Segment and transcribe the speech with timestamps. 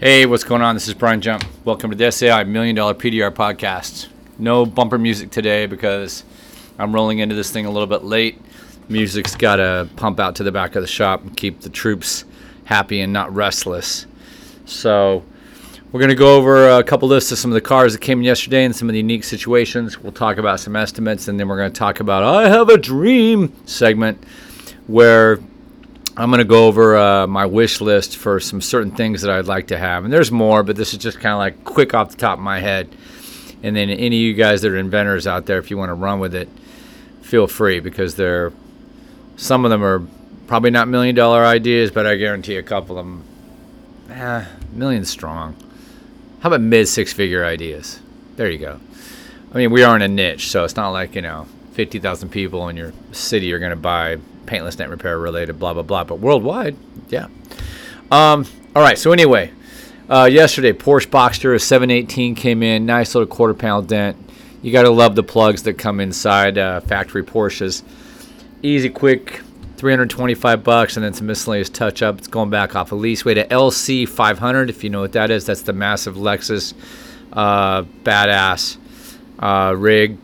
[0.00, 0.74] Hey, what's going on?
[0.74, 1.44] This is Brian Jump.
[1.62, 4.08] Welcome to the SAI Million Dollar PDR Podcast.
[4.38, 6.24] No bumper music today because
[6.78, 8.40] I'm rolling into this thing a little bit late.
[8.88, 12.24] Music's got to pump out to the back of the shop and keep the troops
[12.64, 14.06] happy and not restless.
[14.64, 15.22] So,
[15.92, 18.20] we're going to go over a couple lists of some of the cars that came
[18.20, 19.98] in yesterday and some of the unique situations.
[19.98, 22.78] We'll talk about some estimates and then we're going to talk about I Have a
[22.78, 24.24] Dream segment
[24.86, 25.40] where
[26.20, 29.46] I'm going to go over uh, my wish list for some certain things that I'd
[29.46, 30.04] like to have.
[30.04, 32.44] And there's more, but this is just kind of like quick off the top of
[32.44, 32.94] my head.
[33.62, 35.94] And then any of you guys that are inventors out there, if you want to
[35.94, 36.50] run with it,
[37.22, 38.52] feel free because they're
[39.36, 40.06] some of them are
[40.46, 43.24] probably not million dollar ideas, but I guarantee a couple of them,
[44.10, 44.44] eh,
[44.74, 45.56] million strong.
[46.40, 47.98] How about mid six figure ideas?
[48.36, 48.78] There you go.
[49.54, 52.28] I mean, we are in a niche, so it's not like you know, fifty thousand
[52.28, 56.04] people in your city are going to buy paintless dent repair related, blah blah blah.
[56.04, 56.76] But worldwide,
[57.08, 57.28] yeah.
[58.10, 58.98] Um, all right.
[58.98, 59.52] So anyway,
[60.08, 64.16] uh, yesterday Porsche Boxster 718 came in, nice little quarter panel dent.
[64.62, 67.82] You got to love the plugs that come inside uh, factory Porsches.
[68.62, 69.40] Easy, quick,
[69.76, 72.18] 325 bucks, and then some miscellaneous touch up.
[72.18, 73.24] It's going back off a lease.
[73.24, 75.46] Way to LC 500, if you know what that is.
[75.46, 76.74] That's the massive Lexus,
[77.32, 78.76] uh, badass
[79.38, 80.18] uh, rig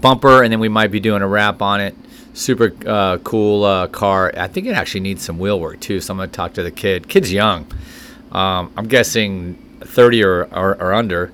[0.00, 1.94] bumper, and then we might be doing a wrap on it
[2.34, 4.32] super uh, cool uh, car.
[4.36, 6.00] I think it actually needs some wheel work too.
[6.00, 7.08] So I'm gonna talk to the kid.
[7.08, 7.66] Kid's young.
[8.32, 11.32] Um, I'm guessing 30 or, or, or under.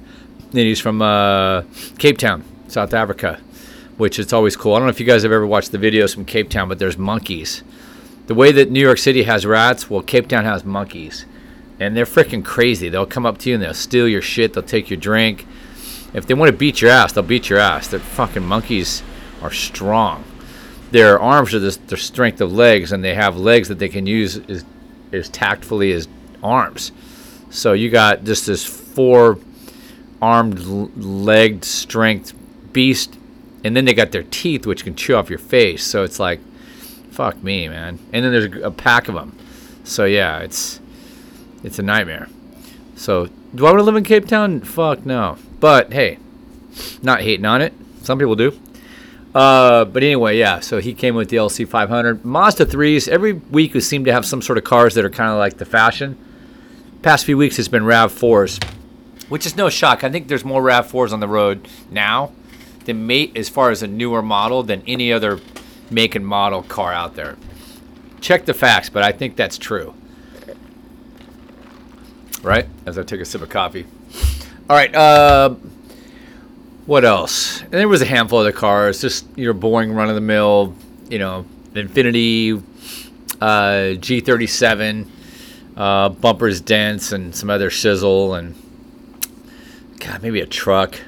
[0.50, 1.62] And he's from uh,
[1.98, 3.40] Cape Town, South Africa,
[3.96, 4.74] which is always cool.
[4.74, 6.78] I don't know if you guys have ever watched the videos from Cape Town, but
[6.78, 7.62] there's monkeys.
[8.26, 11.24] The way that New York City has rats, well, Cape Town has monkeys.
[11.78, 12.90] And they're freaking crazy.
[12.90, 14.52] They'll come up to you and they'll steal your shit.
[14.52, 15.46] They'll take your drink.
[16.12, 17.88] If they want to beat your ass, they'll beat your ass.
[17.88, 19.02] The fucking monkeys
[19.40, 20.24] are strong
[20.90, 24.06] their arms are the, the strength of legs, and they have legs that they can
[24.06, 24.64] use as,
[25.12, 26.08] as tactfully as
[26.42, 26.92] arms.
[27.50, 29.38] So you got just this four
[30.20, 30.60] armed,
[30.96, 32.32] legged strength
[32.72, 33.16] beast,
[33.64, 35.84] and then they got their teeth, which can chew off your face.
[35.84, 36.40] So it's like,
[37.10, 37.98] fuck me, man.
[38.12, 39.36] And then there's a pack of them.
[39.84, 40.80] So yeah, it's
[41.62, 42.28] it's a nightmare.
[42.96, 44.60] So do I want to live in Cape Town?
[44.60, 45.36] Fuck no.
[45.58, 46.18] But hey,
[47.02, 47.74] not hating on it.
[48.02, 48.58] Some people do.
[49.34, 50.60] Uh, but anyway, yeah.
[50.60, 52.24] So he came with the LC 500.
[52.24, 53.08] Mazda 3s.
[53.08, 55.58] Every week we seem to have some sort of cars that are kind of like
[55.58, 56.16] the fashion.
[57.02, 58.62] Past few weeks it's been Rav 4s,
[59.28, 60.04] which is no shock.
[60.04, 62.32] I think there's more Rav 4s on the road now
[62.84, 65.40] than mate as far as a newer model than any other
[65.90, 67.36] make and model car out there.
[68.20, 69.94] Check the facts, but I think that's true.
[72.42, 72.66] Right?
[72.84, 73.86] As I take a sip of coffee.
[74.68, 74.94] All right.
[74.94, 75.54] Uh,
[76.90, 77.60] what else?
[77.60, 80.74] And there was a handful of the cars, just your boring run of the mill,
[81.08, 82.60] you know, Infiniti
[83.40, 85.06] uh, G37,
[85.76, 88.56] uh, bumpers dents, and some other shizzle, and
[90.00, 91.00] God, maybe a truck.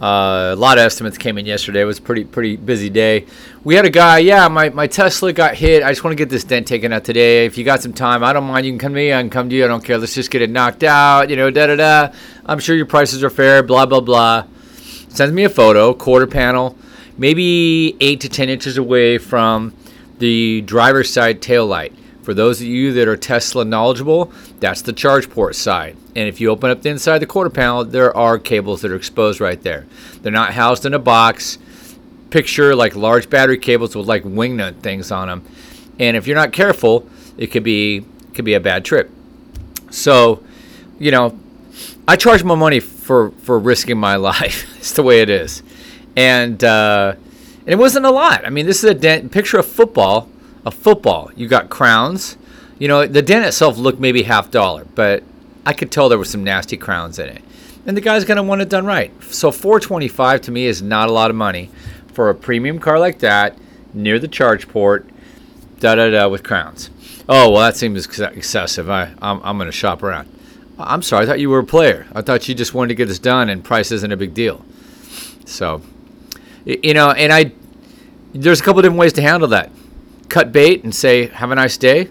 [0.00, 1.82] Uh, a lot of estimates came in yesterday.
[1.82, 3.26] It was pretty pretty busy day.
[3.62, 5.82] We had a guy, yeah, my, my Tesla got hit.
[5.82, 7.44] I just want to get this dent taken out today.
[7.44, 8.64] If you got some time, I don't mind.
[8.64, 9.12] You can come to me.
[9.12, 9.66] I can come to you.
[9.66, 9.98] I don't care.
[9.98, 11.28] Let's just get it knocked out.
[11.28, 12.14] You know, da da da.
[12.46, 13.62] I'm sure your prices are fair.
[13.62, 14.46] Blah blah blah
[15.14, 16.76] sends me a photo, quarter panel,
[17.16, 19.72] maybe eight to 10 inches away from
[20.18, 21.92] the driver's side tail light.
[22.22, 25.96] For those of you that are Tesla knowledgeable, that's the charge port side.
[26.16, 28.90] And if you open up the inside of the quarter panel, there are cables that
[28.90, 29.86] are exposed right there.
[30.22, 31.58] They're not housed in a box.
[32.30, 35.44] Picture like large battery cables with like wing nut things on them.
[36.00, 39.10] And if you're not careful, it could be could be a bad trip.
[39.90, 40.42] So,
[40.98, 41.38] you know,
[42.06, 44.76] I charge my money for for risking my life.
[44.78, 45.62] it's the way it is,
[46.16, 47.14] and uh,
[47.60, 48.44] and it wasn't a lot.
[48.44, 49.32] I mean, this is a dent.
[49.32, 50.28] Picture a football,
[50.66, 51.30] a football.
[51.36, 52.36] You got crowns.
[52.78, 55.22] You know, the dent itself looked maybe half dollar, but
[55.64, 57.42] I could tell there were some nasty crowns in it.
[57.86, 59.12] And the guy's gonna want it done right.
[59.22, 61.70] So 425 to me is not a lot of money
[62.12, 63.56] for a premium car like that
[63.92, 65.06] near the charge port.
[65.80, 66.90] Da da da with crowns.
[67.28, 68.90] Oh well, that seems excessive.
[68.90, 70.28] I I'm, I'm gonna shop around.
[70.78, 72.06] I'm sorry, I thought you were a player.
[72.14, 74.64] I thought you just wanted to get this done, and price isn't a big deal.
[75.44, 75.82] So,
[76.64, 77.52] you know, and I,
[78.32, 79.70] there's a couple different ways to handle that.
[80.28, 82.08] Cut bait and say, "Have a nice day,"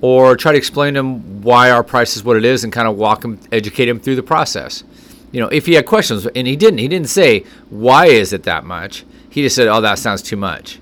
[0.00, 2.88] or try to explain to him why our price is what it is, and kind
[2.88, 4.82] of walk him, educate him through the process.
[5.30, 8.42] You know, if he had questions, and he didn't, he didn't say why is it
[8.44, 9.04] that much.
[9.28, 10.80] He just said, "Oh, that sounds too much."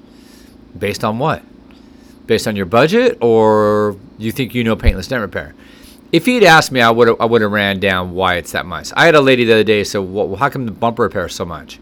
[0.79, 1.43] Based on what?
[2.27, 5.55] Based on your budget, or you think you know paintless dent repair?
[6.13, 8.93] If he'd asked me, I would I would have ran down why it's that much.
[8.97, 11.45] I had a lady the other day say, well, how come the bumper repair so
[11.45, 11.79] much?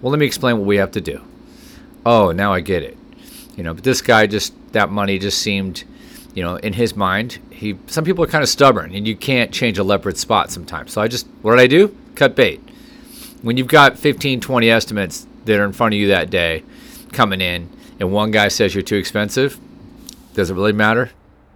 [0.00, 1.22] Well, let me explain what we have to do.
[2.04, 2.96] Oh, now I get it.
[3.56, 5.84] You know, but this guy just that money just seemed
[6.36, 9.50] you know, in his mind, he some people are kind of stubborn, and you can't
[9.50, 10.92] change a leopard spot sometimes.
[10.92, 11.96] So I just, what did I do?
[12.14, 12.60] Cut bait.
[13.40, 16.62] When you've got 15, 20 estimates that are in front of you that day
[17.12, 19.58] coming in, and one guy says you're too expensive,
[20.34, 21.10] does it really matter?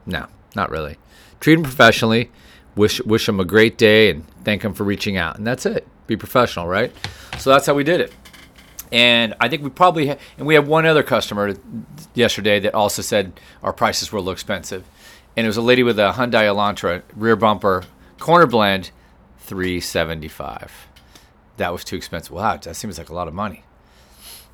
[0.07, 0.27] No,
[0.57, 0.97] not really.
[1.41, 2.31] Treat him professionally.
[2.77, 5.87] Wish wish him a great day and thank him for reaching out, and that's it.
[6.07, 6.93] Be professional, right?
[7.39, 8.13] So that's how we did it.
[8.93, 11.55] And I think we probably ha- and we had one other customer
[12.15, 13.33] yesterday that also said
[13.63, 14.85] our prices were a little expensive,
[15.37, 17.85] and it was a lady with a Hyundai Elantra rear bumper
[18.19, 18.91] corner blend,
[19.39, 20.87] three seventy five.
[21.57, 22.33] That was too expensive.
[22.33, 23.65] Wow, that seems like a lot of money.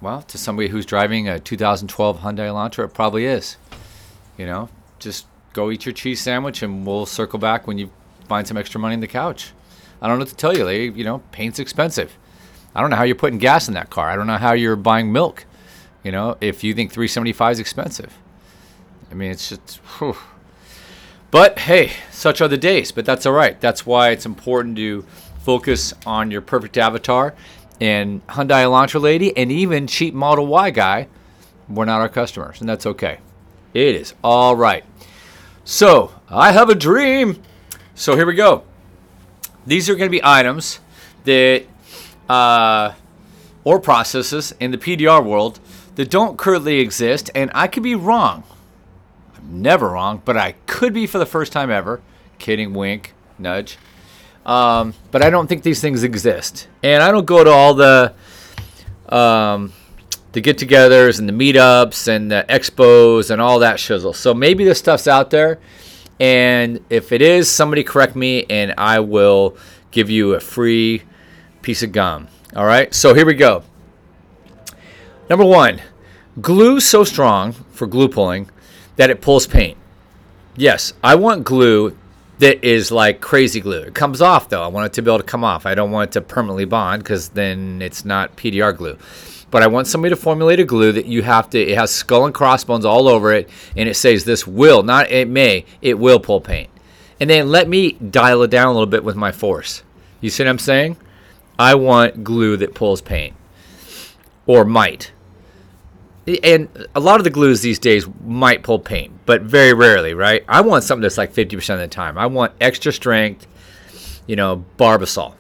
[0.01, 3.57] Well, to somebody who's driving a 2012 Hyundai Elantra, it probably is.
[4.37, 4.69] You know,
[4.99, 7.91] just go eat your cheese sandwich, and we'll circle back when you
[8.29, 9.53] find some extra money in the couch.
[10.01, 10.97] I don't know what to tell you, lady.
[10.97, 12.17] You know, paint's expensive.
[12.75, 14.11] I don't know how you're putting gas in that car.
[14.11, 15.47] I don't know how you're buying milk.
[16.05, 18.17] You know, if you think 375 is expensive.
[19.11, 19.77] I mean, it's just.
[19.99, 20.17] Whew.
[21.31, 22.93] But hey, such are the days.
[22.93, 23.59] But that's all right.
[23.61, 25.03] That's why it's important to
[25.41, 27.35] focus on your perfect avatar.
[27.81, 31.09] And Hyundai Elantra lady, and even cheap Model Y guy,
[31.69, 33.19] we're not our customers, and that's okay.
[33.75, 34.85] It is all right.
[35.67, 37.43] So I have a dream.
[37.97, 38.63] So here we go.
[39.67, 40.79] These are going to be items
[41.25, 41.65] that
[42.29, 42.93] uh,
[43.65, 45.59] or processes in the PDR world
[45.97, 48.45] that don't currently exist, and I could be wrong.
[49.37, 52.01] I'm never wrong, but I could be for the first time ever.
[52.39, 53.77] Kidding, wink, nudge.
[54.45, 58.15] Um, but I don't think these things exist, and I don't go to all the
[59.09, 59.73] um,
[60.37, 64.15] the get-togethers and the meetups and the expos and all that shizzle.
[64.15, 65.59] So maybe this stuff's out there,
[66.21, 69.57] and if it is, somebody correct me, and I will
[69.93, 71.05] give you a free
[71.63, 72.29] piece of gum.
[72.55, 73.63] All right, so here we go.
[75.31, 75.81] Number one,
[76.39, 78.51] glue so strong for glue pulling
[78.97, 79.79] that it pulls paint.
[80.55, 81.97] Yes, I want glue
[82.39, 83.81] that is like crazy glue.
[83.81, 84.63] It comes off though.
[84.63, 85.67] I want it to be able to come off.
[85.67, 88.99] I don't want it to permanently bond because then it's not PDR glue.
[89.51, 91.61] But I want somebody to formulate a glue that you have to.
[91.61, 95.29] It has skull and crossbones all over it, and it says this will, not it
[95.29, 96.69] may, it will pull paint.
[97.21, 99.83] And then let me dial it down a little bit with my force.
[100.21, 100.97] You see what I'm saying?
[101.59, 103.35] I want glue that pulls paint
[104.47, 105.13] or might.
[106.43, 110.45] And a lot of the glues these days might pull paint, but very rarely, right?
[110.49, 112.17] I want something that's like 50% of the time.
[112.17, 113.47] I want extra strength,
[114.27, 115.35] you know, Barbasol.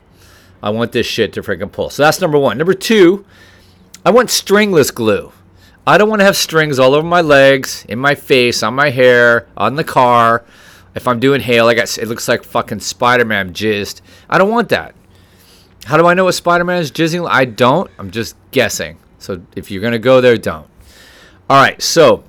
[0.62, 1.90] I want this shit to freaking pull.
[1.90, 2.58] So that's number one.
[2.58, 3.24] Number two,
[4.04, 5.32] I want stringless glue.
[5.86, 8.90] I don't want to have strings all over my legs, in my face, on my
[8.90, 10.44] hair, on the car.
[10.96, 14.00] If I'm doing hail, I got it looks like fucking Spider-Man jizzed.
[14.28, 14.96] I don't want that.
[15.84, 17.28] How do I know what Spider-Man is jizzing?
[17.30, 17.88] I don't.
[17.98, 18.98] I'm just guessing.
[19.20, 20.66] So if you're gonna go there, don't.
[21.48, 21.80] All right.
[21.80, 22.24] So,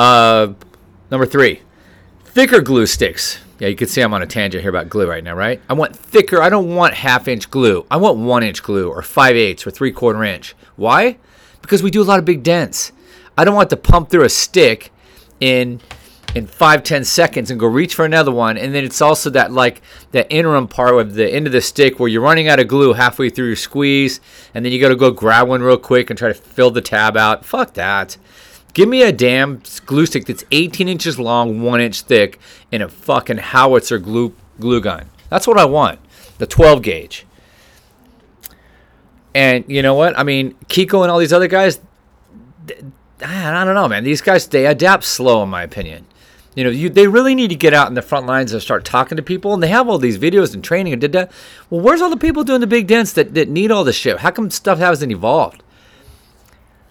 [0.00, 0.54] uh,
[1.10, 1.60] number three,
[2.24, 3.38] thicker glue sticks.
[3.58, 5.60] Yeah, you can see I'm on a tangent here about glue right now, right?
[5.68, 6.40] I want thicker.
[6.40, 7.84] I don't want half inch glue.
[7.90, 10.54] I want one inch glue or five eighths or three quarter inch.
[10.76, 11.18] Why?
[11.60, 12.92] Because we do a lot of big dents.
[13.36, 14.90] I don't want to pump through a stick
[15.38, 15.82] in
[16.34, 19.50] in five ten seconds and go reach for another one and then it's also that
[19.50, 19.82] like
[20.12, 22.92] that interim part of the end of the stick where you're running out of glue
[22.92, 24.20] halfway through your squeeze
[24.54, 26.80] and then you got to go grab one real quick and try to fill the
[26.80, 28.16] tab out fuck that
[28.72, 32.38] give me a damn glue stick that's 18 inches long one inch thick
[32.72, 35.98] and a fucking howitzer glue glue gun that's what i want
[36.38, 37.26] the 12 gauge
[39.34, 41.80] and you know what i mean KECO and all these other guys
[43.22, 44.04] I don't know, man.
[44.04, 46.06] These guys they adapt slow, in my opinion.
[46.54, 48.84] You know, you, they really need to get out in the front lines and start
[48.84, 49.54] talking to people.
[49.54, 51.30] And they have all these videos and training and did that.
[51.68, 54.18] Well, where's all the people doing the big dents that, that need all this shit?
[54.18, 55.62] How come stuff hasn't evolved?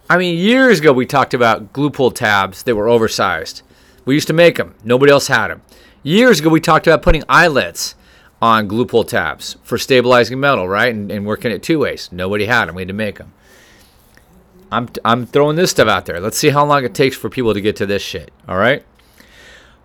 [0.09, 3.61] I mean, years ago we talked about glue pull tabs that were oversized.
[4.05, 4.73] We used to make them.
[4.83, 5.61] Nobody else had them.
[6.01, 7.93] Years ago we talked about putting eyelets
[8.41, 10.93] on glue pull tabs for stabilizing metal, right?
[10.93, 12.09] And, and working it two ways.
[12.11, 12.75] Nobody had them.
[12.75, 13.33] We had to make them.
[14.71, 16.19] I'm, I'm throwing this stuff out there.
[16.19, 18.31] Let's see how long it takes for people to get to this shit.
[18.47, 18.83] All right.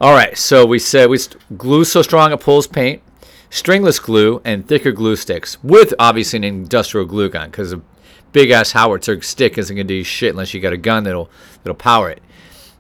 [0.01, 0.39] All right.
[0.39, 3.03] So we said we st- glue so strong it pulls paint,
[3.51, 7.75] stringless glue, and thicker glue sticks with obviously an industrial glue gun because
[8.35, 11.31] big ass howitzer stick isn't gonna do shit unless you got a gun that'll
[11.63, 12.21] that'll power it.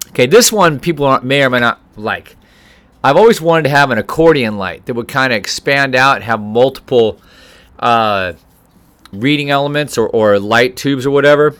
[0.08, 2.36] Okay, this one people may or may not like.
[3.02, 6.40] I've always wanted to have an accordion light that would kind of expand out have
[6.40, 7.20] multiple
[7.78, 8.34] uh,
[9.12, 11.56] reading elements or, or light tubes or whatever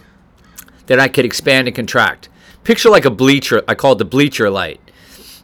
[0.86, 2.28] that I could expand and contract.
[2.64, 4.80] Picture like a bleacher, I call it the bleacher light,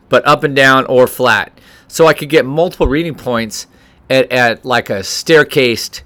[0.08, 1.52] but up and down or flat.
[1.86, 3.66] So I could get multiple reading points
[4.08, 6.02] at, at like a staircased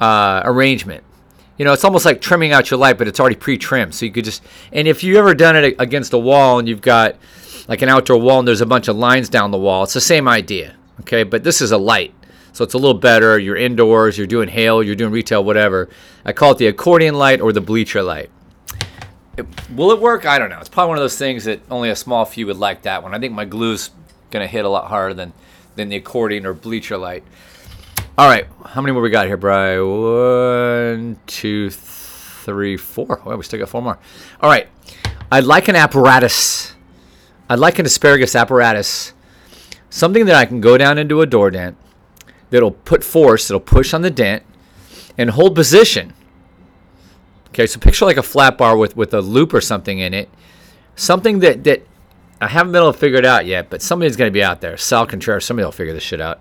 [0.00, 1.04] uh, arrangement.
[1.58, 3.94] You know, it's almost like trimming out your light, but it's already pre-trimmed.
[3.94, 6.80] So you could just, and if you've ever done it against a wall and you've
[6.80, 7.16] got
[7.68, 9.84] like an outdoor wall and there's a bunch of lines down the wall.
[9.84, 11.22] It's the same idea, okay?
[11.22, 12.14] But this is a light.
[12.52, 13.38] So it's a little better.
[13.38, 15.88] You're indoors, you're doing hail, you're doing retail, whatever.
[16.24, 18.30] I call it the accordion light or the bleacher light.
[19.36, 20.26] It, will it work?
[20.26, 20.58] I don't know.
[20.58, 23.14] It's probably one of those things that only a small few would like that one.
[23.14, 23.90] I think my glue's
[24.30, 25.32] going to hit a lot harder than,
[25.76, 27.22] than the accordion or bleacher light.
[28.18, 29.80] All right, how many more we got here, Bry?
[29.80, 33.22] One, two, three, four.
[33.24, 33.96] Well, we still got four more.
[34.40, 34.66] All right,
[35.30, 36.74] I'd like an apparatus.
[37.48, 39.12] I'd like an asparagus apparatus,
[39.88, 41.76] something that I can go down into a door dent,
[42.50, 44.42] that'll put force, that'll push on the dent,
[45.16, 46.12] and hold position.
[47.50, 50.28] Okay, so picture like a flat bar with with a loop or something in it,
[50.96, 51.86] something that that
[52.40, 54.60] I haven't been able to figure it out yet, but somebody's going to be out
[54.60, 54.76] there.
[54.76, 56.40] Sal Contreras, somebody will figure this shit out.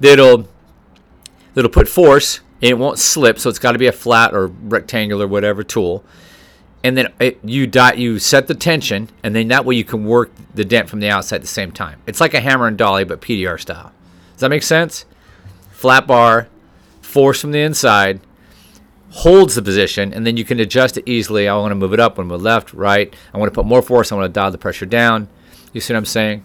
[0.00, 0.48] That'll
[1.54, 4.46] that'll put force and it won't slip, so it's got to be a flat or
[4.46, 6.04] rectangular whatever tool.
[6.84, 10.04] And then it, you dot you set the tension, and then that way you can
[10.04, 12.00] work the dent from the outside at the same time.
[12.06, 13.92] It's like a hammer and dolly, but PDR style.
[14.32, 15.04] Does that make sense?
[15.72, 16.48] Flat bar,
[17.00, 18.20] force from the inside,
[19.10, 21.48] holds the position, and then you can adjust it easily.
[21.48, 23.14] I want to move it up, I want to move left, right.
[23.34, 24.10] I want to put more force.
[24.10, 25.28] I want to dial the pressure down.
[25.72, 26.44] You see what I'm saying?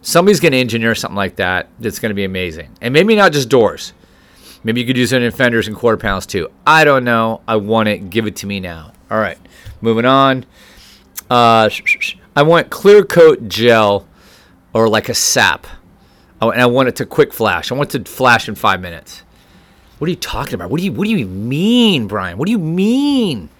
[0.00, 2.70] Somebody's going to engineer something like that that's going to be amazing.
[2.80, 3.92] And maybe not just doors.
[4.64, 6.50] Maybe you could use it in fenders and quarter panels too.
[6.66, 7.42] I don't know.
[7.46, 8.10] I want it.
[8.10, 8.92] Give it to me now.
[9.10, 9.38] All right.
[9.82, 10.46] Moving on.
[11.30, 11.68] Uh,
[12.34, 14.08] I want clear coat gel
[14.72, 15.66] or like a sap.
[16.40, 17.70] Oh, and I want it to quick flash.
[17.70, 19.22] I want it to flash in five minutes.
[19.98, 20.70] What are you talking about?
[20.70, 22.38] What do you What do you mean, Brian?
[22.38, 23.50] What do you mean?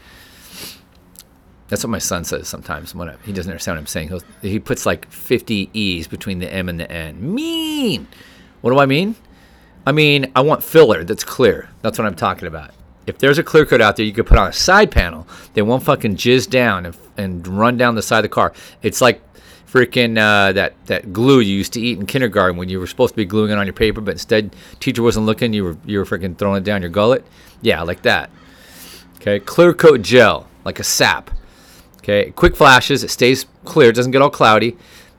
[1.68, 4.08] That's what my son says sometimes when I, he doesn't understand what I'm saying.
[4.08, 7.34] He'll, he puts like 50 E's between the M and the N.
[7.34, 8.06] Mean.
[8.61, 9.16] What do I mean?
[9.86, 11.68] I mean, I want filler that's clear.
[11.82, 12.70] That's what I'm talking about.
[13.06, 15.26] If there's a clear coat out there, you could put on a side panel.
[15.52, 18.54] They won't fucking jizz down and, and run down the side of the car.
[18.82, 19.20] It's like
[19.74, 23.12] freaking uh, that that glue you used to eat in kindergarten when you were supposed
[23.12, 25.52] to be gluing it on your paper, but instead teacher wasn't looking.
[25.52, 27.24] You were you were freaking throwing it down your gullet.
[27.60, 28.30] Yeah, like that.
[29.16, 31.30] Okay, clear coat gel like a sap.
[31.98, 33.02] Okay, quick flashes.
[33.04, 33.90] It stays clear.
[33.90, 34.76] It doesn't get all cloudy,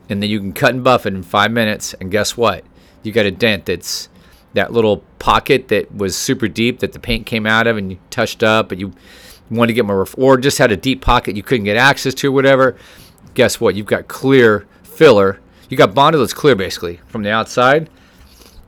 [0.08, 1.94] and then you can cut and buff it in five minutes.
[1.94, 2.64] And guess what?
[3.02, 4.08] You got a dent that's
[4.56, 7.98] that little pocket that was super deep that the paint came out of, and you
[8.10, 8.92] touched up, but you
[9.48, 12.30] wanted to get more, or just had a deep pocket you couldn't get access to,
[12.32, 12.76] whatever
[13.36, 13.76] guess what?
[13.76, 15.38] You've got clear filler.
[15.68, 17.88] You got Bondo that's clear basically from the outside,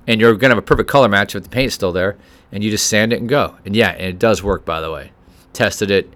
[0.06, 2.16] and you're gonna have a perfect color match if the paint's still there,
[2.52, 3.56] and you just sand it and go.
[3.64, 5.10] And yeah, and it does work by the way.
[5.52, 6.12] Tested it,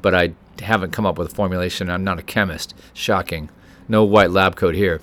[0.00, 1.90] but I haven't come up with a formulation.
[1.90, 2.74] I'm not a chemist.
[2.94, 3.50] Shocking.
[3.88, 5.00] No white lab coat here.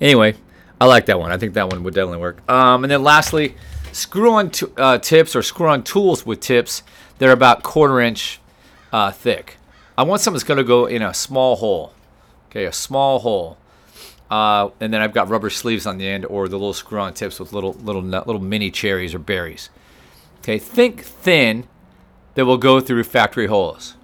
[0.00, 0.34] Anyway,
[0.80, 1.32] I like that one.
[1.32, 2.48] I think that one would definitely work.
[2.50, 3.54] Um, and then lastly,
[3.92, 6.82] screw on t- uh, tips or screw on tools with tips.
[7.18, 8.40] They're about quarter inch
[8.92, 9.56] uh, thick.
[9.96, 11.92] I want something that's going to go in a small hole.
[12.50, 13.56] Okay, a small hole.
[14.30, 17.38] Uh, and then I've got rubber sleeves on the end or the little screw-on tips
[17.38, 19.70] with little little little mini cherries or berries.
[20.40, 21.68] Okay, think thin
[22.34, 23.94] that will go through factory holes.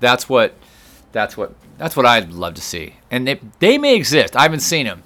[0.00, 0.54] That's what
[1.12, 2.96] that's what that's what I'd love to see.
[3.10, 4.36] And they they may exist.
[4.36, 5.02] I haven't seen them,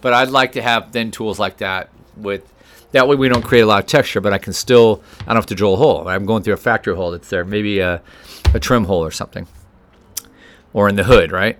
[0.00, 2.52] but I'd like to have thin tools like that with
[2.92, 5.36] that way we don't create a lot of texture, but I can still, I don't
[5.36, 6.06] have to drill a hole.
[6.08, 8.02] I'm going through a factory hole that's there, maybe a,
[8.54, 9.46] a trim hole or something,
[10.72, 11.58] or in the hood, right?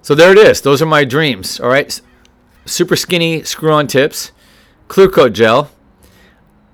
[0.00, 0.62] So there it is.
[0.62, 2.00] Those are my dreams, all right?
[2.64, 4.32] Super skinny screw on tips,
[4.88, 5.70] clear coat gel,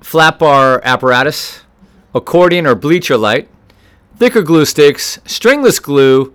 [0.00, 1.62] flat bar apparatus,
[2.14, 3.48] accordion or bleacher light,
[4.16, 6.34] thicker glue sticks, stringless glue,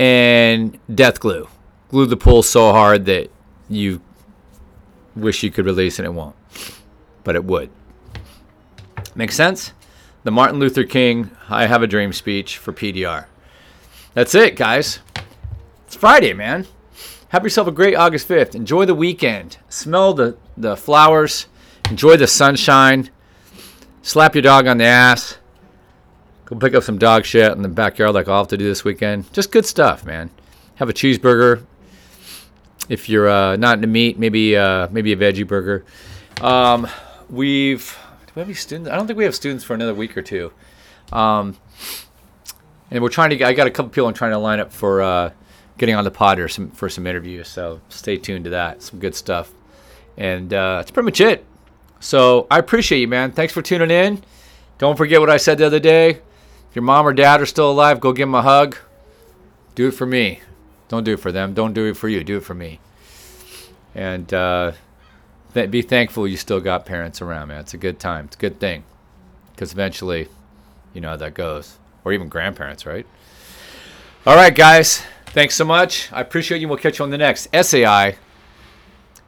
[0.00, 1.48] and death glue.
[1.90, 3.30] Glue the pool so hard that
[3.68, 4.00] you
[5.14, 6.34] wish you could release and it won't
[7.24, 7.70] but it would.
[9.14, 9.72] Make sense?
[10.24, 13.26] The Martin Luther King I Have a Dream speech for PDR.
[14.14, 15.00] That's it, guys.
[15.86, 16.66] It's Friday, man.
[17.28, 18.54] Have yourself a great August 5th.
[18.54, 19.58] Enjoy the weekend.
[19.68, 21.46] Smell the, the flowers.
[21.88, 23.10] Enjoy the sunshine.
[24.02, 25.38] Slap your dog on the ass.
[26.50, 28.82] Go pick up some dog shit in the backyard like I'll have to do this
[28.82, 29.32] weekend.
[29.32, 30.30] Just good stuff, man.
[30.74, 31.64] Have a cheeseburger.
[32.88, 35.84] If you're uh, not into meat, maybe uh, maybe a veggie burger.
[36.40, 36.88] Um,
[37.28, 38.90] we've do we have any students?
[38.90, 40.52] I don't think we have students for another week or two.
[41.12, 41.56] Um,
[42.90, 43.44] and we're trying to.
[43.44, 45.30] I got a couple people I'm trying to line up for uh,
[45.78, 47.46] getting on the pod or some for some interviews.
[47.46, 48.82] So stay tuned to that.
[48.82, 49.52] Some good stuff.
[50.16, 51.44] And uh, that's pretty much it.
[52.00, 53.30] So I appreciate you, man.
[53.30, 54.24] Thanks for tuning in.
[54.78, 56.20] Don't forget what I said the other day.
[56.70, 58.76] If your mom or dad are still alive, go give them a hug.
[59.74, 60.40] Do it for me.
[60.88, 61.52] Don't do it for them.
[61.52, 62.22] Don't do it for you.
[62.22, 62.80] Do it for me.
[63.94, 64.72] And uh,
[65.54, 67.60] th- be thankful you still got parents around, man.
[67.60, 68.26] It's a good time.
[68.26, 68.84] It's a good thing.
[69.52, 70.28] Because eventually,
[70.94, 71.78] you know how that goes.
[72.04, 73.06] Or even grandparents, right?
[74.26, 75.02] All right, guys.
[75.26, 76.12] Thanks so much.
[76.12, 76.68] I appreciate you.
[76.68, 78.16] We'll catch you on the next SAI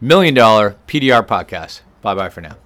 [0.01, 1.81] Million Dollar PDR podcast.
[2.03, 2.62] Bye bye for now.